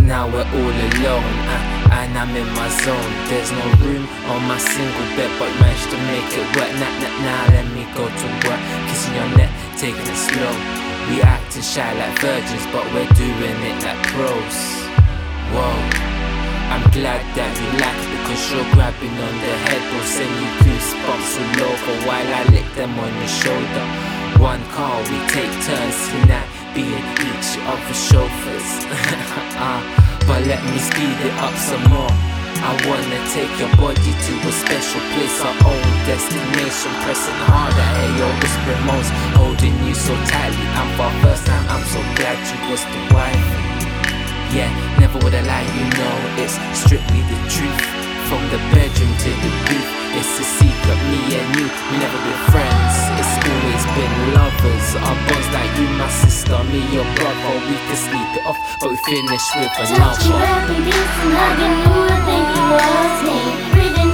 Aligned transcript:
Now 0.00 0.24
we're 0.24 0.40
all 0.40 0.76
alone, 0.88 1.36
uh, 1.52 2.00
and 2.00 2.16
I'm 2.16 2.32
in 2.32 2.48
my 2.56 2.68
zone. 2.80 3.12
There's 3.28 3.52
no 3.52 3.66
room 3.84 4.08
on 4.32 4.40
my 4.48 4.56
single 4.56 5.08
bed, 5.20 5.28
but 5.36 5.52
managed 5.60 5.90
to 5.92 5.98
make 6.08 6.32
it 6.32 6.48
work. 6.56 6.72
Now, 6.80 6.88
now, 6.96 7.12
now 7.20 7.42
let 7.52 7.68
me 7.76 7.84
go 7.92 8.08
to 8.08 8.26
work. 8.48 8.62
Kissing 8.88 9.14
your 9.14 9.28
neck, 9.36 9.52
taking 9.76 10.00
it 10.00 10.16
slow. 10.16 10.54
We 11.12 11.20
acting 11.20 11.60
shy 11.60 11.92
like 11.92 12.16
virgins, 12.24 12.64
but 12.72 12.88
we're 12.96 13.12
doing 13.12 13.58
it 13.68 13.84
like 13.84 14.00
pros. 14.16 14.56
Whoa. 15.52 15.76
I'm 16.72 16.88
glad 16.88 17.20
that 17.36 17.52
you 17.52 17.68
like 17.76 18.00
it 18.00 18.10
because 18.24 18.42
you're 18.48 18.70
grabbing 18.72 19.12
on 19.12 19.34
the 19.44 19.54
head 19.68 19.82
will 19.92 20.08
send 20.08 20.32
you 20.40 20.48
goosebumps 20.64 21.36
all 21.36 21.68
over 21.68 21.94
while 22.08 22.28
I 22.32 22.48
lick 22.48 22.64
them 22.72 22.96
on 22.96 23.12
your 23.12 23.28
shoulder. 23.28 23.86
One 24.40 24.64
car, 24.72 24.96
we 25.04 25.20
take 25.28 25.52
turns 25.68 26.00
tonight, 26.08 26.48
being 26.74 27.04
each 27.20 27.50
other's 27.68 28.00
chauffeurs. 28.08 28.70
uh, 29.60 29.80
but 30.28 30.40
let 30.48 30.60
me 30.64 30.78
speed 30.78 31.16
it 31.20 31.34
up 31.44 31.54
some 31.56 31.84
more. 31.92 32.12
I 32.62 32.72
wanna 32.86 33.20
take 33.34 33.50
your 33.58 33.72
body 33.76 34.12
to 34.14 34.32
a 34.46 34.52
special 34.52 35.02
place, 35.12 35.36
our 35.42 35.56
own 35.66 35.86
destination. 36.06 36.92
Pressing 37.04 37.40
harder, 37.50 37.88
hey, 37.98 38.10
your 38.16 38.32
whispering 38.40 38.84
moans, 38.86 39.10
holding 39.34 39.74
you 39.84 39.94
so 39.94 40.14
tightly. 40.30 40.66
And 40.78 40.88
for 40.96 41.10
first 41.20 41.44
time, 41.44 41.64
I'm 41.68 41.84
so 41.90 42.00
glad 42.14 42.38
you 42.38 42.58
was 42.70 42.82
the 42.86 43.02
wife. 43.12 43.48
Yeah, 44.54 44.70
never 45.00 45.18
would 45.20 45.34
I 45.34 45.42
lie, 45.42 45.66
you 45.76 45.84
know 45.96 46.14
it's 46.38 46.56
strictly 46.76 47.20
the 47.26 47.38
truth. 47.50 47.82
From 48.30 48.42
the 48.48 48.60
bedroom 48.72 49.12
to 49.12 49.30
the 49.42 49.50
booth, 49.68 49.90
it's 50.16 50.40
a 50.40 50.46
secret, 50.56 51.00
me 51.10 51.20
and 51.36 51.48
you, 51.56 51.66
we 51.66 51.96
never 51.98 52.18
been 52.22 52.40
friends. 52.52 52.81
It's 54.64 54.94
always 54.94 54.94
been 54.94 54.94
lovers. 54.94 54.94
Our 54.96 55.16
bonds 55.28 55.48
like 55.52 55.72
you, 55.78 55.88
my 55.98 56.08
sister, 56.08 56.58
me, 56.64 56.80
your 56.94 57.04
brother. 57.16 57.54
We 57.66 57.76
can 57.88 57.96
sleep 57.96 58.30
it 58.36 58.46
off, 58.46 58.58
but 58.80 58.90
we 58.90 58.96
finish 58.96 59.44
with 59.56 59.72
Touch 59.74 59.90
you 59.90 59.96
another. 59.96 60.34
up 60.34 60.70
and 60.70 60.84
kiss 60.86 61.14
and 61.22 61.34
hugging 61.34 61.78
you, 61.82 61.94
I 62.06 62.18
think 62.26 62.46
was 62.70 63.18
me. 63.26 63.38
Breathing 63.74 64.11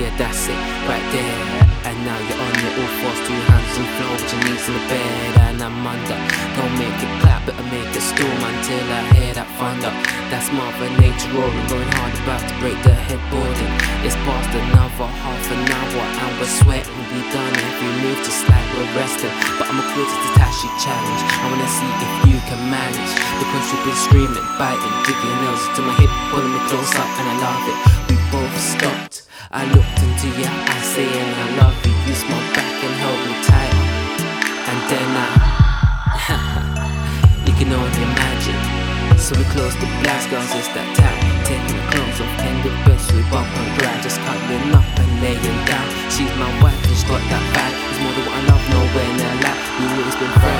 yeah, 0.00 0.16
that's 0.16 0.48
it, 0.48 0.56
right 0.88 1.04
there. 1.12 1.36
And 1.84 1.96
now 2.04 2.16
you're 2.16 2.40
on 2.40 2.54
your 2.60 2.72
all 2.80 2.92
fours, 3.00 3.20
two 3.24 3.36
hands 3.36 3.74
and 3.76 3.88
floor, 3.96 4.12
with 4.16 4.32
your 4.32 4.40
knees 4.48 4.64
in 4.68 4.74
the 4.76 4.84
bed, 4.88 5.32
and 5.48 5.58
I'm 5.60 5.84
under. 5.84 6.18
Don't 6.56 6.74
make 6.80 6.96
it 6.96 7.12
clap, 7.20 7.44
better 7.44 7.68
make 7.68 7.88
it 7.88 8.04
storm 8.04 8.40
until 8.40 8.84
I 8.88 9.00
hear 9.16 9.32
that 9.36 9.48
thunder. 9.60 9.92
That's 10.32 10.48
Mother 10.56 10.88
Nature 11.00 11.32
roaring, 11.36 11.68
going 11.68 11.88
hard, 12.00 12.16
about 12.24 12.40
to 12.48 12.54
break 12.64 12.76
the 12.84 12.96
headboarding. 12.96 13.72
It's 14.04 14.16
past 14.24 14.52
another 14.56 15.08
half 15.20 15.44
an 15.52 15.62
hour, 15.68 16.04
and 16.04 16.32
we're 16.40 16.54
sweating. 16.64 17.00
We 17.12 17.20
done 17.32 17.52
every 17.52 17.92
move, 18.00 18.20
just 18.24 18.44
like 18.48 18.68
we're 18.76 18.92
resting. 18.96 19.32
But 19.60 19.68
I'm 19.68 19.80
a 19.80 19.86
quarter 19.92 20.16
to 20.16 20.30
Tashi 20.36 20.68
challenge. 20.80 21.20
I 21.28 21.44
wanna 21.48 21.68
see 21.68 21.90
if 22.00 22.12
you 22.28 22.38
can 22.48 22.60
manage. 22.72 23.12
Because 23.40 23.64
you've 23.68 23.84
been 23.84 24.00
screaming, 24.08 24.46
biting, 24.56 24.96
digging 25.04 25.36
nails 25.44 25.64
to 25.76 25.80
my 25.84 25.92
hip, 26.00 26.12
pulling 26.32 26.52
me 26.56 26.60
close 26.72 26.92
up, 26.96 27.10
and 27.20 27.26
I 27.28 27.36
love 27.40 27.64
it. 27.68 28.09
Both 28.30 28.58
stopped. 28.62 29.26
I 29.50 29.66
looked 29.74 29.98
into 30.06 30.28
your 30.38 30.46
eyes, 30.46 30.86
saying 30.94 31.30
I 31.34 31.46
love 31.58 31.74
you. 31.82 31.90
You 32.06 32.14
smiled 32.14 32.54
back 32.54 32.78
and 32.78 32.94
held 33.02 33.20
me 33.26 33.34
tight. 33.42 33.74
And 34.70 34.78
then 34.86 35.10
I, 35.18 35.34
you 37.42 37.52
can 37.58 37.74
only 37.74 38.02
imagine. 38.06 38.60
So 39.18 39.34
we 39.34 39.42
closed 39.50 39.74
the 39.82 39.90
blast, 40.06 40.30
girls, 40.30 40.46
it's 40.54 40.70
that 40.78 40.86
time. 40.94 41.18
Taking 41.42 41.74
the 41.74 41.82
clothes 41.90 42.22
off, 42.22 42.34
and 42.46 42.58
the 42.62 42.70
bed, 42.86 43.02
we 43.10 43.22
bump 43.34 43.50
and 43.50 43.70
grind. 43.82 43.98
Just 44.06 44.22
cuddling 44.22 44.78
up 44.78 44.86
and 44.86 45.10
laying 45.18 45.60
down. 45.66 45.90
She's 46.14 46.30
my 46.38 46.46
wife, 46.62 46.78
and 46.86 46.94
she's 46.94 47.02
got 47.10 47.18
that 47.34 47.44
vibe. 47.50 47.74
It's 47.90 47.98
more 47.98 48.14
than 48.14 48.24
what 48.30 48.38
I 48.38 48.42
love, 48.46 48.62
nowhere 48.70 49.10
near 49.18 49.36
like. 49.42 49.58
We've 49.74 49.90
always 49.90 50.16
been 50.22 50.34
friends, 50.38 50.59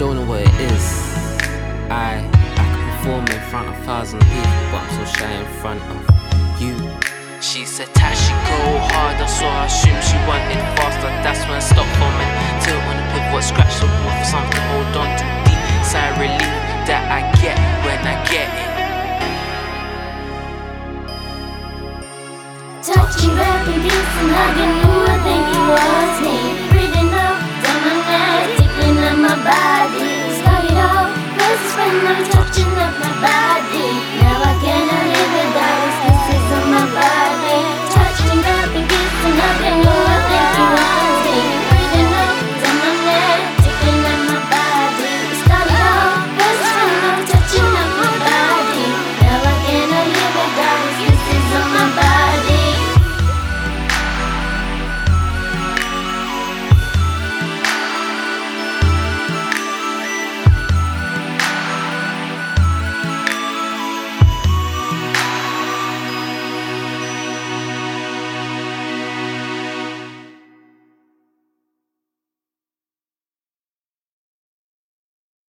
don't 0.00 0.16
know 0.16 0.24
what 0.24 0.40
it 0.40 0.56
is. 0.72 0.86
I 1.92 2.24
I 2.56 2.64
could 2.72 2.88
perform 2.88 3.28
in 3.28 3.42
front 3.52 3.68
of 3.68 3.76
thousands 3.84 4.24
of 4.24 4.28
people, 4.32 4.64
but 4.72 4.80
I'm 4.80 4.96
so 4.96 5.04
shy 5.12 5.28
in 5.28 5.44
front 5.60 5.82
of 5.92 6.00
you. 6.56 6.72
She 7.44 7.68
said, 7.68 7.92
Tashi, 7.92 8.32
go 8.48 8.80
harder, 8.96 9.28
so 9.28 9.44
I 9.44 9.68
assume 9.68 10.00
she 10.00 10.16
wanted 10.24 10.56
faster. 10.80 11.12
That's 11.20 11.44
when 11.44 11.60
I 11.60 11.64
stopped 11.72 11.92
for 12.00 12.08
me. 12.16 12.24
Tilt 12.64 12.80
on 12.80 12.96
the 12.96 13.04
pivot, 13.12 13.44
scratch 13.44 13.76
the 13.76 13.92
wall 13.92 14.16
for 14.16 14.24
something 14.24 14.56
to 14.56 14.64
hold 14.72 15.04
on 15.04 15.10
to. 15.20 15.24
Deep 15.44 15.60
sigh 15.84 16.08
relief 16.16 16.48
that 16.88 17.04
I 17.12 17.20
get 17.36 17.60
when 17.84 18.00
I 18.00 18.16
get 18.24 18.48
it. 18.56 18.72
Touching 22.88 23.36
up 23.36 23.68
and 23.68 23.84
kissing, 23.84 24.32
hugging 24.32 24.80
you, 24.80 24.96
I 25.12 25.16
think 25.28 25.44
it 25.44 25.64
was 25.68 26.16
me. 26.24 26.69
Tickling 29.30 30.09